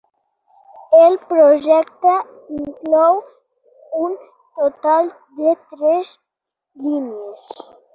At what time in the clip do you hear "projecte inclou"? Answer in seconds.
1.33-3.23